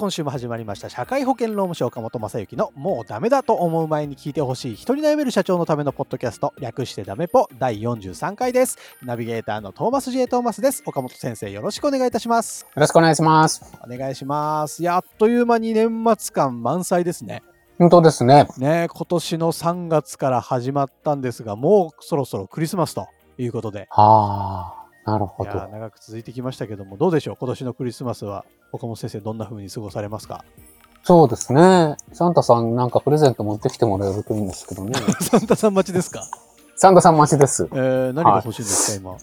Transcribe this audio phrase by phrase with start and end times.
[0.00, 8.78] 今週も始まりました社会保険労務士岡本正幸のもうダメだと思う前に聞いてほしい人に悩める社長のためのポッドキャスト略してダメポ第43回です。
[9.02, 10.84] ナビゲーターのトーマス J トーマスです。
[10.86, 12.62] 岡本先生よろしくお願いいたします。
[12.62, 13.76] よろしくお願いします。
[13.84, 14.84] お願いします。
[14.84, 17.42] やっという間に年末感満載ですね。
[17.80, 18.46] 本当ですね。
[18.56, 23.88] ね今年の3月から始まったんですが、もうそろそろクリスマスということで。
[23.90, 24.77] はあ、
[25.10, 25.68] なるほいやど。
[25.68, 27.36] 長く続いてきましたけども、どうでしょう？
[27.40, 30.44] 今年のクリスマスは岡本先生どんな風に過ごされますか？
[31.04, 31.96] そうですね。
[32.12, 34.92] サンタさんなんかプレゼント持ってきてもらえるといいんですけどね。
[35.22, 36.22] サンタさん待ちですか？
[36.76, 37.66] サンタさん待ちです。
[37.72, 39.16] えー、何が欲しいんですか、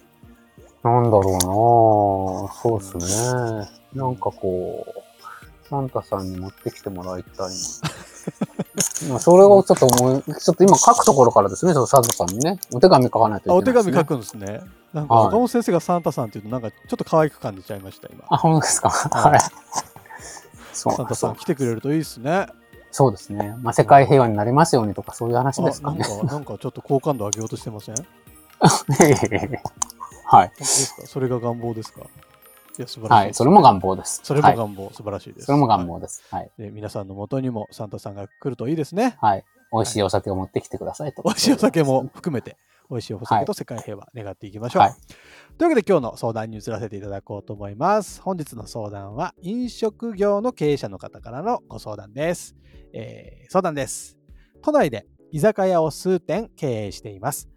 [0.83, 0.91] 今？
[0.91, 3.69] なんだろうなそうですね。
[3.93, 7.53] なんかこう、サンタさんに持ってきてもらいたいな。
[9.09, 13.65] まあそれをちょっと思い、ちょっと今書くところからですね、ちょっとサンタさんにね、お手紙書かないといけないね。
[13.65, 14.61] 手紙書くんですね。
[14.95, 18.23] なんか、はい岡本先生がサンタさんっていうと、なんかちょっと可愛く感じちゃいました、今。
[18.29, 18.89] あ、本当ですか？
[18.89, 19.39] はい
[20.73, 22.47] サンタさん来てくれるといいですね。
[22.91, 23.55] そうですね。
[23.61, 25.99] まあ、世界平和になりますようにとか、そういう話ですかね。
[26.05, 27.95] あなんか、なんかちょっと好感度上げようとしてません？
[28.55, 30.51] 本はい。
[30.53, 31.07] 当ですか？
[31.07, 32.01] それが願望ですか？
[32.01, 32.05] い
[32.81, 33.33] や、素晴らしいはい。
[33.33, 34.21] それも願望です。
[34.23, 35.45] それはいも願望、素晴らしいです。
[35.47, 36.23] それも願は望です。
[36.31, 36.51] はい。
[36.57, 39.17] いで皆さんの元にもサンタさんが来るといいですね。
[39.21, 39.43] はい。
[39.71, 41.23] 美味しいお酒を持ってきてくださいと。
[41.23, 42.57] 美味しいお酒も含めて、
[42.89, 44.83] 美味しいお酒と世界平和願っていきましょう。
[44.83, 44.95] はい
[45.57, 48.21] というわけで今日の相談に移らせていただこうと思います。
[48.21, 52.55] 本日の相談は飲食業の経営者の方からのご相談です。
[52.91, 54.17] えー相談です。
[54.61, 57.47] 都内で居酒屋を数店経営しています。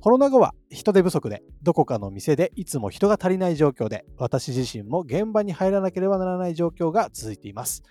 [0.00, 7.82] コロナ後は人手不足でどこかの店でいつも人が足りない状況で私自身も現場に入らなければならない状況が続いています。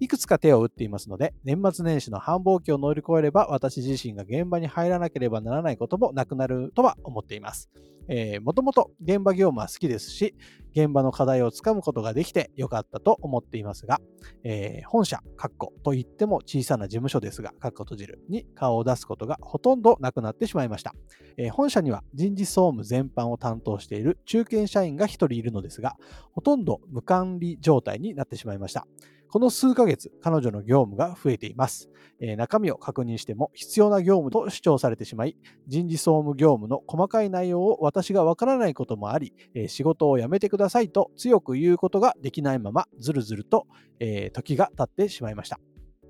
[0.00, 7.70] いくつか手を打っていますので、年末年始の繁忙期を乗り越えれば、私自身が現場に入らなければならないこともなくなるとは思っています。
[8.08, 10.34] えーもともと現場業務は好きですし、
[10.72, 14.00] 現場の課題をつかむことができてよかったと思っていますが、
[14.42, 20.94] えー本社、カッコといっても小さな事務所ですが、カッコ閉じるに顔を出すことがほとんどなくなってしまいました。
[21.36, 25.96] えー本社には人事総務全般を担当している中堅社員が1人いるのですが、
[26.32, 28.86] ほとんど無管理状態になってしまいました。
[29.30, 31.88] この数ヶ月、彼女の業務が増えています。
[32.20, 35.36] えー中身を確認しても必要な業務と主張されてしまい、
[35.68, 43.66] 人事総務業務の細かい内容を私がわからないこともあり、えー仕事を辞めてくださいと強く言うことができないまま、ずるずると、
[44.00, 45.60] えー時が経ってしまいました。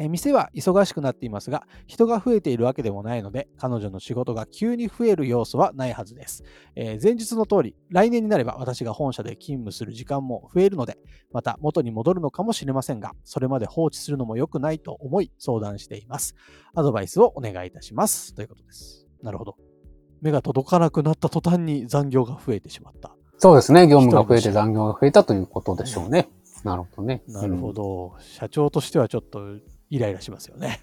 [0.01, 6.43] えー店は忙しくなっていますが、人が増えているわけでもないので、彼女の仕事が急に増える要素はないはずです。
[6.75, 10.99] えー前日の通り、来年になれば私が本社で勤務する時間も増えるので、
[11.33, 16.35] また元に戻るのかもしれませんが、それまで放置するのも良くないと思い相談しています。
[16.75, 18.35] アドバイスをお願いいたします。
[18.35, 19.07] ということです。
[19.23, 19.57] なるほど。
[20.23, 23.15] 目が届かなくなった途端に残業が増えてしまった。
[23.37, 23.87] そうですね。
[23.87, 26.31] 業務が増えて残業が増えたということでしょうね。
[26.65, 27.23] なるほどね。
[27.27, 28.15] なるほうんど。
[28.21, 29.41] 社長としてはちょっと
[29.91, 30.81] イライラしますよね。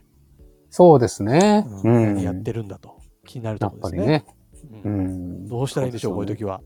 [0.70, 1.66] そうですね。
[1.84, 2.98] ううんやってるんだと。
[3.26, 4.24] 気になるところですね。
[4.26, 4.82] ぱりね。
[4.84, 5.48] ううんん。
[5.48, 6.62] どうしたらいいんでしょう、こういう時は。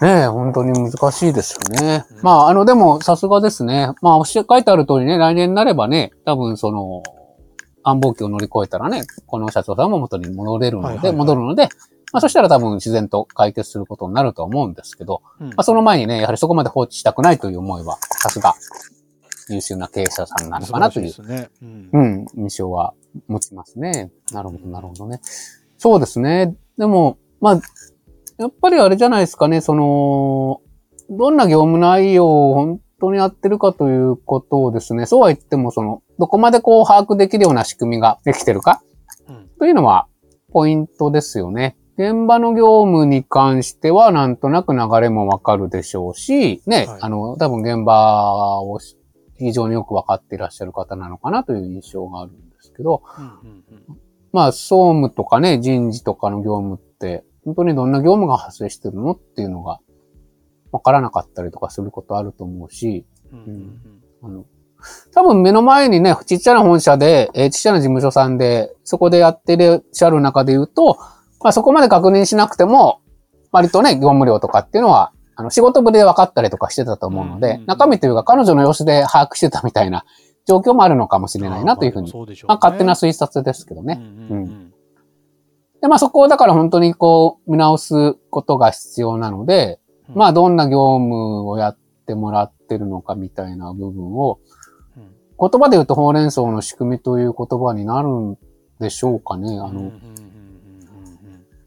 [0.00, 2.04] ねえ、本当に難しいですよね。
[2.12, 3.92] うんまあ、あの、でも、さすがですね。
[4.00, 7.02] まあ、おっしゃ書いてある通りね、来年になればね、多分その、
[7.82, 11.68] 繁忙期を乗り越えたらね、この社長さんも元に戻れるので、戻るので、
[12.12, 18.54] まあ、そしたら多分自然と解決することになるとは思うんですけど、うんまあ、その前にね、やはりそこまで放置したくないという思いは、さすが、
[19.54, 21.88] 優秀な経営者さんなのかなという素晴らしですね。
[21.92, 21.98] う。
[21.98, 22.94] ん、印象は
[23.26, 24.10] 持ちますね。
[24.32, 25.20] なるほど、なるほどね。
[25.76, 26.54] そうですね。
[26.76, 27.60] でも、まあ、
[28.38, 30.60] やっぱりあれじゃないですかね、その、
[31.10, 38.82] どんな業務内容を本当にやってるかということをですね、そうは言っても、その、どこまでこう把握できるような仕組みができてるか
[39.28, 40.06] うんというのは、
[40.52, 41.76] ポイントですよね。
[41.98, 48.78] 現場の業務に関しては、なんとなく流れもわかるでしょうし、ね、はいあの、多分現場を
[49.38, 53.02] 非常によくわかっていらっしゃる方なのかなという印象があるんですけど、
[54.32, 59.80] まあ、総務とかね、人事とかの業務って、本当にどんな業務が発生してるのっていうのが、
[60.70, 63.06] わからなかったりとかすることあると思うし、
[64.22, 64.44] あの、
[65.12, 70.96] 多分目の前にね、ちっちゃな本社で、えーちっちゃな事務所さんで、そこでやってらっしゃる中で言うと、
[71.40, 73.00] まあそこまで確認しなくても、
[73.50, 80.04] 割とね、業務量とかっていうのは、あの、仕事ぶりで分かったりとかしてたと思うので、中身というか彼女の様子で把握してたみたいな
[80.46, 82.54] 状況もあるのかもしれないなというふうに、そうでしょうね。
[82.54, 84.00] まあ勝手な推察ですけどね。
[84.00, 84.72] うんうんうん
[85.80, 90.14] で、まあそこをだから本当にこう見直すことが必要なので、うん。
[90.16, 94.40] まあどんな業務をやってもらってるのかみたいな部分を、
[94.96, 95.14] うん。
[95.38, 98.38] 言葉で言うとほうれん草の仕組みという言葉になるん
[98.80, 99.56] でしょうかね。
[99.60, 99.92] あの、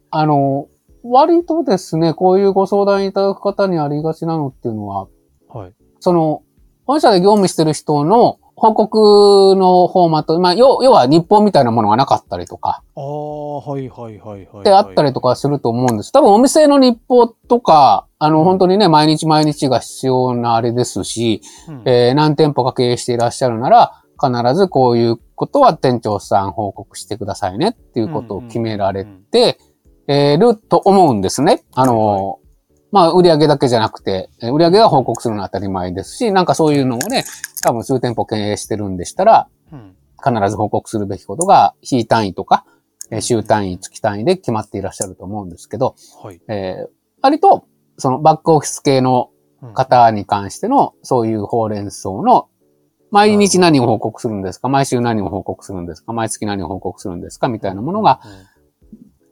[0.10, 0.68] あの、
[1.04, 5.08] 割とですね、こういうご相談いただく方にありがちなのっていうのは、
[5.54, 5.74] うんはい。
[6.00, 6.44] その、
[6.86, 14.64] 本社で業務してる人の報告のフォーマット、まあ、要要は日報みたいなものがなかったりとか、ああ、はいはいはいはい。
[14.64, 16.12] であったりとかすると思うんです。
[16.12, 29.58] 多分お店の日報とか、あの、うん本当にね、毎日毎日が必要なあれですし、うんえー何店舗か経営していらっしゃるなら、必ずこういうことは店長さん報告してくださいねっていうことを決められて、
[30.14, 31.64] えーると思うんですね。
[31.74, 37.24] あのーまあ、売上だけじゃなくて、えー売上が報告するのは当たり前ですし、なんかそういうのをね、
[37.64, 39.96] 多分数店舗経営してるんでしたら、うん。
[40.24, 42.66] 必ず報告するべきことが、日単位とか、
[43.10, 46.42] えー週単位、月単位で決まっていらっしゃると思うんですけど、はい。
[46.48, 46.90] えー
[47.22, 47.66] 割と、
[47.98, 49.30] そのバックオフィス系の
[49.64, 49.74] うん。
[49.76, 52.48] 方に関しての、そういうほうれん草の、
[53.12, 54.70] 毎日何を報告するんですか？
[54.70, 56.14] 毎週何を報告するんですか？
[56.14, 57.48] 毎月何を報告するんですか？
[57.48, 58.22] みたいなものが、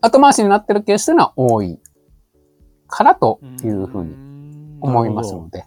[0.01, 1.79] 後回しになってるケースというのは多い
[2.87, 5.65] からというふうにに思いますので。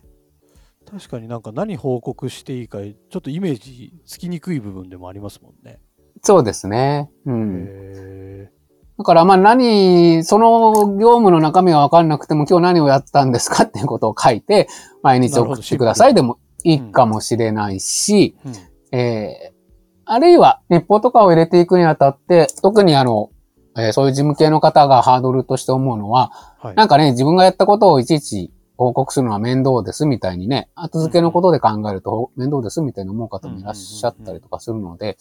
[0.90, 5.80] 確かになんか何報告していいか、ちょっとイメージつきにくい部分でもありますもんね。
[6.22, 7.10] そうですね。
[7.24, 7.66] うん。
[7.66, 8.50] へ
[8.98, 14.68] だからまあ何、その業務の中身がわかんなくても今日何をやったんですかっていうことを書いて、
[15.02, 19.62] 毎日送ってくださいでもいいかもしれないし、ーうんえー
[20.04, 23.30] あるいは日報とかを入れていくにあたって、特にあの、
[23.76, 26.74] えーそういう事務系の方がハードルとして思うのは、はい。
[26.74, 35.16] なんかね、自分がやったことをいちいち報告するのは面倒ですみたいにね、後付けのことで考えると面倒ですみたいに思う方もいらっしゃったりとかするので、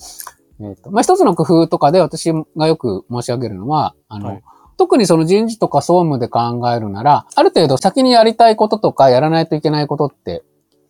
[0.61, 4.43] えっと、まあ、一つの工夫とかで私がよく申し上げるのは、あの、はい
[4.81, 10.43] 特にその人事とか総務で考えるなら、ある程度先にやりたいこととかやらないといけないことって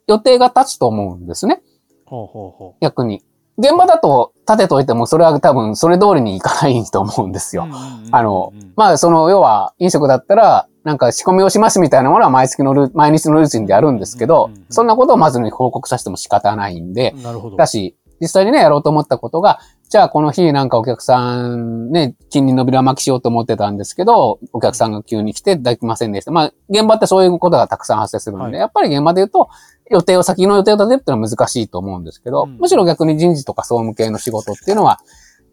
[0.07, 1.61] 予定が立つと思うんですね。
[2.05, 3.21] ほうほうほ逆に。
[3.57, 7.59] 現場だと立てといてもそれは多分それ通りにいかないと思うんですう。
[7.59, 7.67] よ。
[8.11, 17.55] あの、まあ、その、要は、飲食だったら、なんか仕込みをしますみたいなものは毎月のル、毎日のルーチンでやるんですけどそんなことをまずに報告させても仕方ないんで、なるほど。
[17.55, 19.59] だし、実際にね、やろうと思ったことが、
[19.89, 26.31] じゃあこの日なんかお客さんね、金利伸びら巻きしようと思ってたんですけど、お客さんが急に来てできませんでした。
[26.31, 29.49] まあ、現場ってそういうことがたくさん発生するので、はいやっぱり現場で言うと、
[29.91, 34.99] 予定を、先の予定を立てるっていうのは難しいと思うんですけど、うんむしろ逆に人事とか総務系の仕事っていうのは、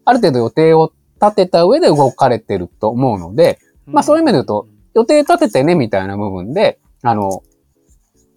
[0.05, 0.91] ある程度予定を
[1.21, 7.43] 立てた上で動かれてると思うので、まあそういう意味で言うと、予定立ててね、みたいな部分で、あの、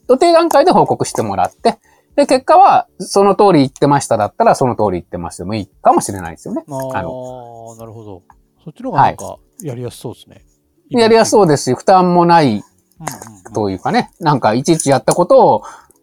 [0.08, 1.78] 予定段階で報告してもらって、
[2.16, 6.62] で、結果は、その通り言ってましただったら、その通り言ってましてもいいかもしれないですよね。
[6.68, 8.22] あああ、なるほど。
[8.62, 10.44] そっちの方がなんかやりやすそうですね。
[10.90, 13.52] やりやすそうでですし、負担もないす。
[13.54, 15.62] というかね、なんかいちいちやったことを、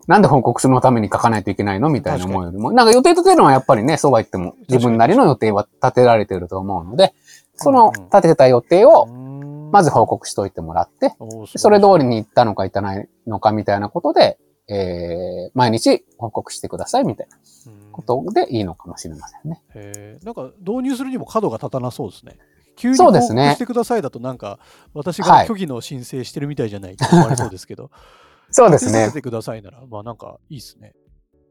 [0.10, 7.14] なんで報告するのために書かないといけないのみたいな思うよりも、なんか予定立てるのはやっぱりね、そうは言っても自分なりの予定は立てられてると思うので、
[7.54, 11.14] その立てた予定をまず報告しといてもらって、
[11.56, 17.38] それ通りに行ったのか行ったないのかみたいなことで、えー、毎日報告してくださいみたいな
[17.92, 19.62] ことでいいのかもしれませんね。
[19.76, 22.40] へえなんか導入するにも角が立たなそうですね。
[22.76, 23.44] 急に報そうですね。
[23.44, 24.58] 告してくださいだとなんか
[24.96, 25.46] 私がはい。
[25.46, 27.92] 虚偽の申請してるみたいじゃないって思われそうですけど、
[28.52, 29.12] そうですね。
[29.12, 30.94] てくださいならまあなんかいいですね。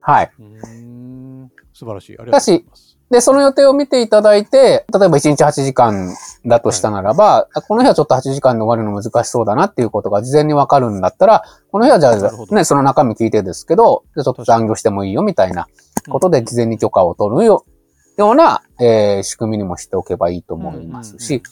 [0.01, 0.31] はい。
[0.39, 0.47] うー
[0.85, 2.19] ん素晴らしい。
[2.19, 2.99] ありがとうございます。
[3.11, 6.15] で、その予定を見ていただいて、例えば1日8時間
[6.45, 15.69] だとしたならば、この日はちょっと8時間で終わるの難しそうだなっていうことが事前にわかるんだったら、この日はじゃあね、その中身聞いてですけど、じゃあちょっと残業してもいいよみたいな
[16.11, 17.65] ことで事前に許可を取るよ
[18.19, 21.43] ような、えー仕組みにもしておけばいいと思いますし、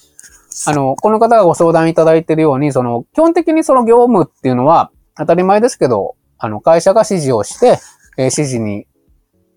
[0.67, 7.79] あの、この方がご相談いただいているように、その、基本的にその業務っていうのは、当たり前ですけど、あの、会社が指示をして、
[8.19, 8.87] えー指示に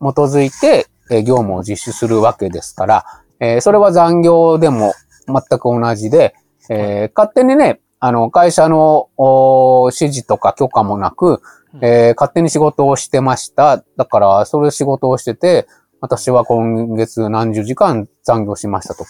[0.01, 3.05] 基づいて、えー業務を実施するわけですから、
[3.39, 4.93] えーそれは残業でも
[5.27, 6.35] 全く同じで、
[6.69, 11.41] えー勝手にね、あの、会社のお指示とか許可もなく、
[11.81, 13.83] えー勝手に仕事をしてました。
[13.97, 15.67] だから、それ仕事をしてて、
[16.01, 19.09] 私は今月何十時間残業しましたとか、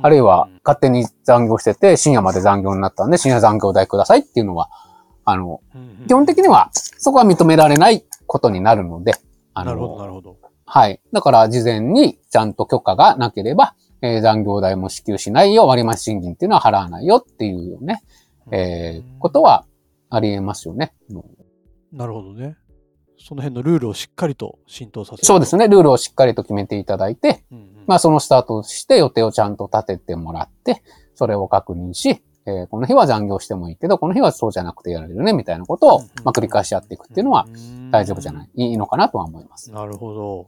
[0.00, 4.70] あるいは勝手に残業してて深夜まで残業になったんで深夜残業代くださいっていうのは、
[5.24, 5.60] あの、
[6.06, 9.14] 基本的にはそこは認められないことになるので、
[9.54, 10.36] あなるほど、の、なるほど。
[10.66, 11.00] はい。
[11.12, 18.02] だから事前にちゃんと許可がなければ、えー残業代も支給しないよ、割増賃金っていうのは払わないよっていうよね、
[18.50, 19.64] えーことは
[20.10, 20.92] あり得ますよね。
[21.92, 22.56] なるほどね。
[23.18, 25.24] その辺のルールをしっかりと浸透させる。
[25.24, 25.68] そうですね。
[25.68, 27.84] ルールをしっかりと決めていただいて、うんうん。
[27.86, 30.82] まあそのスタートして予定をちゃんと立ててもらって、
[31.14, 37.46] それを確認し、えーこの日は残業してもいいけど、この日はそうじゃなくてやれるね、みたいなことを、まあ繰り返しやっていくっていうのは
[37.90, 39.72] 大丈夫じゃないい、いいのかなとは思います。
[39.72, 40.46] なるほど。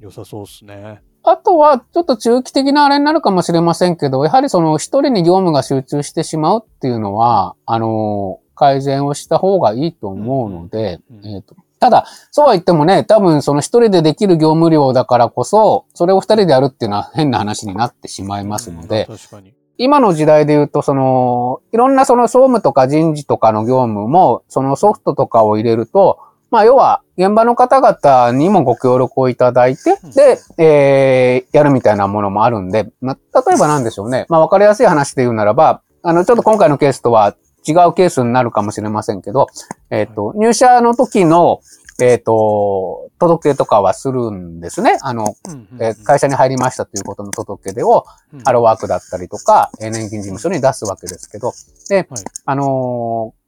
[0.00, 1.02] 良さそうですね。
[1.24, 19.54] あとは、ちょっと中期的なあれになるかもしれませんけど、やはりその一人に業務が集中してしまうっていうのは、あの、改善をした方がいいと思うので、うんうんえっと、ただ、そうは言ってもね、多分その一人でできる業務量だからこそ、それを二人でやるっていうのは変な話になってしまいますので、うん確かに。
[19.78, 26.18] 今の時代で言うと、その、いろんなその総務とか人事とかの業務も、そのソフトとかを入れると、
[26.50, 34.26] まあ、要は、現場の方々にもご協力をいただいて、で、えー、やるみたいなものもあるんで、まあ、例えばなんでしょうね。
[34.28, 39.46] まあ、わかりやすい話で言うならば、あの、ちょっと今回のケースとは違うケースになるかもしれませんけど、
[39.90, 41.60] えっ、と、入社の時の、
[42.00, 44.98] えっ、と、届けとかはするんですね。
[45.02, 45.34] あの、
[45.80, 48.04] えー会社に入りましたということの届け出を、
[48.44, 51.52] ハローワークだったりとか、えー年金事務所に出すわけですけど、
[51.88, 52.06] で、はい。
[52.44, 53.38] あのー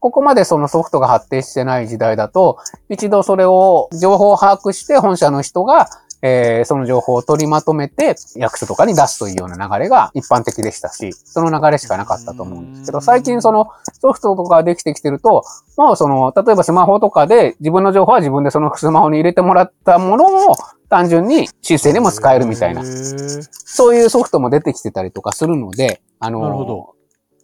[0.00, 5.88] ここまでそのソフトが発展してない時代だと、一度それを情報を把握して本社の人が、
[6.22, 13.68] えーその情報を取りまとめて役所とかに出すというような流れが一般的でしたし、その流れしかなかったと思うんですけど、最近その
[14.00, 15.44] ソフトとかができてきてると、
[15.76, 20.56] もうその、例えばスマホとかで自分の情報は自分でそのスマホに入れてもらったものを
[20.88, 26.97] 単純に申請にも使えるみたいなそういうソフトも出てきてたりとかするので、あの、なるほど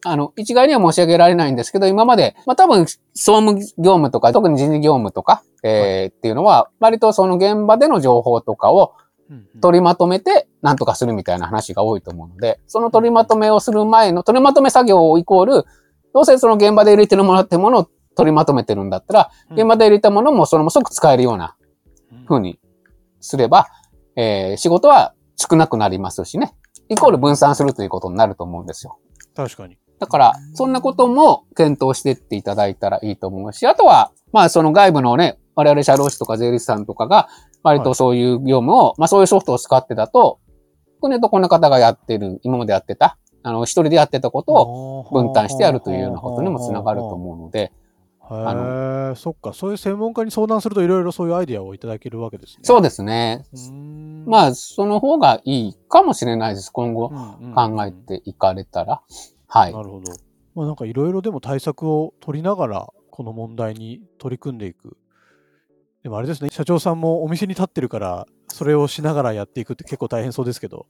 [0.04, 8.92] あの、一概には申し上げられないんですけど、今まで、まあ多分、総務業務とか、特に人事業務とか、えーっていうのは、割とその現場での情報とかを
[9.60, 15.64] 取りまとめて、なんとかするみたいな話が多いと思うので、その取りまとめをする前の、取りまとめ作業をイコール、
[16.12, 21.56] どうせその現場で入れてもらってるものを取りまとめてるんだったら、現場で入れたものもその即使えるような
[22.28, 22.60] 風に
[23.20, 23.66] すれば、
[24.16, 26.54] えー仕事は少なくなりますしね。
[26.88, 28.98] イコール分散するということになると思うんですよ。
[29.34, 29.76] 確かに。
[29.98, 37.28] だから、そんなことも検討していっていただいたらいいと思うし、あとは、まあその外部のね、我々社労士とか税理士さんとかが、
[37.62, 40.40] 割とそういう業務を、まあそういうソフトを使ってだと、
[41.00, 47.72] これとこんな方がやってる、今までやってた、あの、一人でやってたことをを分担してやるというようなことにもつながると思うので、
[48.30, 49.52] へえ、そっか。
[49.52, 52.60] そういう専門家に相談するといろいろそういうアイディアをいただけるわけですね。
[52.62, 53.44] そうですね。
[54.26, 56.70] まあ、その方がいいかもしれないです。
[56.70, 59.02] 今後うんうん考えていかれたら。
[59.48, 59.82] はいな。
[59.82, 60.12] るほど。
[60.54, 64.96] まあなんかいろいろでも対策を取りながら、この問題に取り組んでいく。
[66.02, 70.86] でもあれですね、社長さんもお店に立ってるから、それをしながらやっていくって結構大変そうですけど。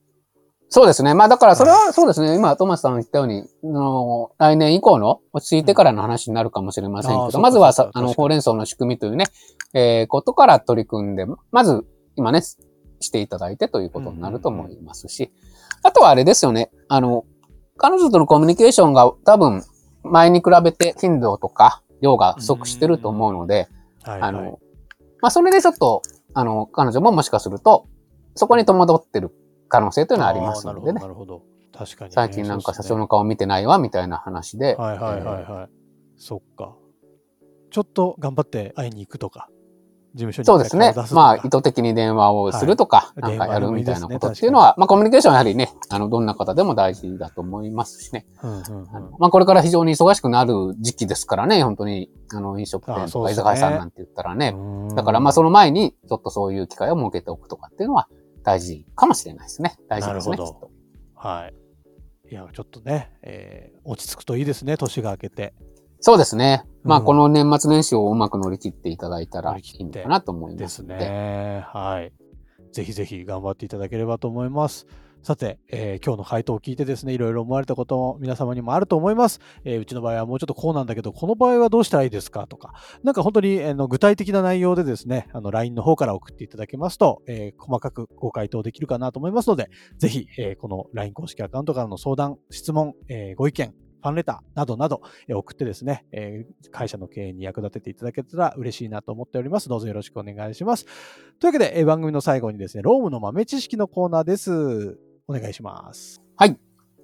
[0.69, 1.15] そうですね。
[1.15, 2.35] まあだからそれはそうですね。
[2.35, 9.27] 今、トマスさん言ったように、あの来年以降の落ち着いてからの話になるかもしれませんけど、うんまずはさあの、ほうれん草の仕組みというね、
[9.73, 15.31] えーことから取り組んで、まず、今ね、していただいてということになると思いますし、
[15.83, 16.71] あとはあれですよね。
[16.89, 17.25] あの、
[17.77, 19.63] 彼女とのコミュニケーションが多分、
[20.03, 23.69] 前に比べて頻度とか量が不足してると思うので、
[24.03, 24.29] はい、はい。
[24.31, 24.59] あの、
[25.21, 26.03] まあ、それでちょっと、
[26.35, 27.87] あの、彼女ももしかすると、
[28.35, 29.31] そこに戸惑ってる
[29.69, 31.01] 可能性というのはありますのでね。
[31.01, 31.79] なるほど、なるほど。
[31.79, 32.15] 確かに、ね。
[32.15, 34.75] 最近なんか社長の顔見てないわ、みたいな話で。
[34.77, 35.71] はいはいはいはい。
[36.17, 36.77] そっか。
[37.71, 39.54] ちょっと頑張って会いに行くとか、事
[40.19, 48.27] 務所にそうですねまあ、意図的に電話をするとか、いなんかやるみたいなことっていうのは、まあ、コミュニケーションはやはりね、あの、どんな方でも大事だと思いますしね。
[48.43, 54.55] うんうんうんあのまあ、これから非常に忙しくなる時期ですからね、本当に、あの、飲食あ店とか居酒屋さんなんて言ったらね。
[54.57, 58.09] うんだから、まあ、その前に、ちょっとそういう機会を設けておくとかっていうのは
[58.43, 59.77] 大事かもしれないですね。
[59.89, 60.37] 大事ですね。
[60.37, 60.71] なるほ
[61.15, 61.55] はい。
[62.31, 65.55] いや、ちょっとね、えー落ち着くといいですね、年が明けて。
[66.07, 66.67] そうですね。
[66.83, 70.99] まあ、うんこの年末年始をうまく乗り切っていただいたらいいのかなと思いまですで。
[70.99, 71.65] ね。
[71.67, 72.13] はい。
[72.75, 74.87] ぜひぜひ頑張っていただければと思います。
[75.23, 79.41] さて、えー今日の回答を聞いてですね、いろいろ思われたことも皆様にもあると思います。
[79.65, 93.73] えーうちの場合はもうちょっとこうなんだけど、この場合はどうしたらいいですかとか、なんか本当に、あの具体的な内容でですね、あの LINE の方から送っていただけますと、えー細かくご回答できるかなと思いますので、ぜひ、えーこの LINE 公式アカウントからの相談、質問、えーご意見、
[94.05, 99.71] ファンレターなどなど、えー送ってですね、えー会社の経営に役立てていただけたら嬉しいなと思っております。
[99.71, 100.85] どうぞよろしくお願いします。
[100.85, 100.93] とい
[101.45, 104.99] うわけで、えー番組の最後にですね、ロームの豆知識のコーナーです。
[105.27, 106.21] お願いします。
[106.37, 106.57] あり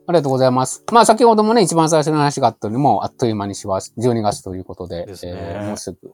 [0.07, 0.85] がとうございます。
[0.93, 3.95] まあ、先ほどもね、一番最初の話があったように、もうあっという間にします。
[3.97, 6.13] 12月ということで、ですねえーもうすぐ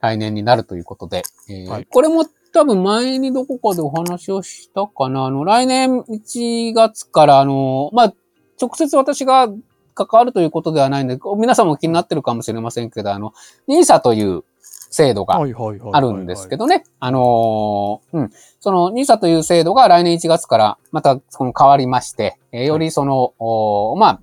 [0.00, 5.24] 来年になるということで、えーはいこれも多分前にどこかでお話をしたかな。
[5.24, 8.14] あの、来年1月から、あの、まあ、
[8.60, 9.48] 直接私が
[9.94, 13.32] 関わるということではないんで、皆さんも気になってるかもしれませんけど、あの、
[13.68, 14.44] NISA という
[14.90, 16.84] 制度がはいはいはいはいあるんですけどね。
[17.00, 18.30] あのーうん。
[18.60, 24.20] その NISA という制度が来年1月からまたこの変わりまして、えーよりその、おーまあ、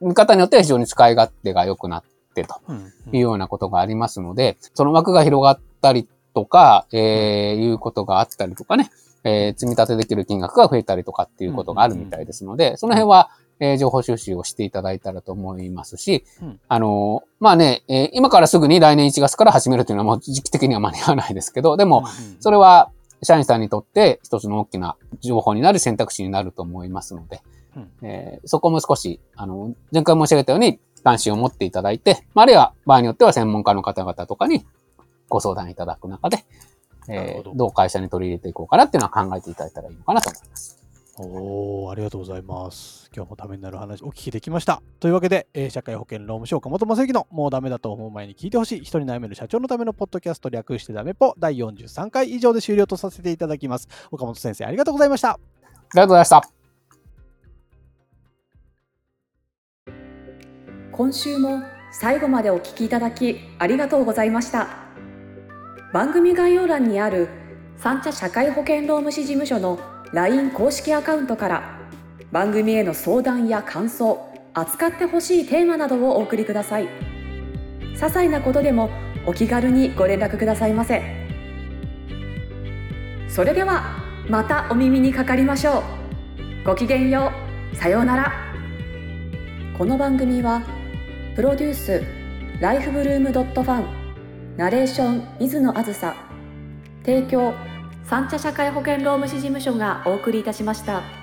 [0.00, 2.54] 見方によっては非常に使い勝手が良くなってと
[3.12, 6.98] いうようなことがありますので、その枠が広がったりとか、えー
[7.56, 8.90] いうことがあったりとかね、
[9.24, 16.60] えー積み立てできる金額が増えたりとかっていうことがあるみたいですので、その辺は、えー情報収集をしていただいたらと思いますし、うん。
[16.68, 22.04] あのーまあね、えー今からすぐに来年1月から始めるというのはもう 時期的には間に合わないですけど、でも、
[22.40, 22.90] それは
[23.22, 27.42] 社員さんにとって一つの大きな情報になる選択肢になると思いますので、
[27.76, 27.90] うん。
[28.02, 34.64] えーそこも少し、あの、前回申し上げたように関心を持っていただいて、まああるいは場合によっては専門家の方々とかに
[35.28, 36.44] ご相談いただく中で、
[37.08, 40.78] えーどう会社に取り入れていこうかなっていうのは考えていただいたらいいのかなと思います。
[41.18, 43.10] おーありがとうございます。
[43.14, 44.82] 今日もためになる話お聞きできました。
[45.00, 53.88] というわけで、えー社会保険労務士岡本正幸のもうダメだと思う前に聞いてほしい人に悩める社長のためのポッドキャスト略してダメポ第43回以上で終了とさせていただきます。
[54.10, 55.30] 岡本先生ありがとうございました。
[55.30, 55.38] あ
[55.94, 56.58] りがとうございました。
[60.92, 64.68] 今週も最後までお聞きいただきありがとうございました
[65.92, 67.28] 番組概要欄にある
[67.76, 69.78] 三茶社会保険労務士事務所の
[70.12, 71.78] LINE 公式アカウントから
[72.32, 76.88] 番組への相談や感想扱ってほしいテーマなどをお送りください。
[77.94, 78.90] 些細なことでも
[79.26, 81.02] お気軽にご連絡くださいませ。
[83.28, 85.82] それではまたお耳にかかりましょ
[86.64, 86.64] う。
[86.64, 87.32] ごきげんよ
[87.72, 87.76] う。
[87.76, 88.32] さようなら。
[89.76, 90.62] この番組は
[91.36, 92.02] プロデュース
[92.60, 93.86] ライフブルームドットファン
[94.56, 96.16] ナレーション水野あずさ
[97.04, 97.54] 提供
[98.08, 101.17] 三茶社会保険労務士事務所がお送りいたしました。